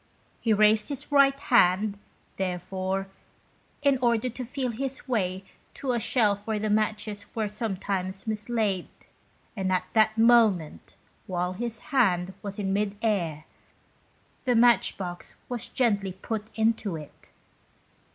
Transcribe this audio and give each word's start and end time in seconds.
He 0.39 0.51
raised 0.51 0.89
his 0.89 1.11
right 1.11 1.39
hand, 1.39 1.99
therefore, 2.37 3.05
in 3.83 3.99
order 3.99 4.29
to 4.29 4.43
feel 4.43 4.71
his 4.71 5.07
way 5.07 5.43
to 5.75 5.91
a 5.91 5.99
shelf 5.99 6.47
where 6.47 6.57
the 6.57 6.71
matches 6.71 7.27
were 7.35 7.47
sometimes 7.47 8.25
mislaid, 8.25 8.87
and 9.55 9.71
at 9.71 9.85
that 9.93 10.17
moment, 10.17 10.95
whilst 11.27 11.59
his 11.59 11.77
hand 11.93 12.33
was 12.41 12.57
in 12.57 12.73
mid 12.73 12.97
air, 13.03 13.45
the 14.45 14.55
matchbox 14.55 15.35
was 15.47 15.67
gently 15.67 16.13
put 16.13 16.47
into 16.57 16.95
it 16.95 17.29